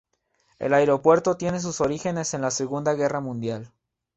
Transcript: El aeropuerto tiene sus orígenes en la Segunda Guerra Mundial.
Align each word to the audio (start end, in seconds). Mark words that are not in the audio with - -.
El 0.57 0.73
aeropuerto 0.73 1.37
tiene 1.37 1.59
sus 1.59 1.79
orígenes 1.79 2.33
en 2.33 2.41
la 2.41 2.49
Segunda 2.49 2.95
Guerra 2.95 3.19
Mundial. 3.19 3.71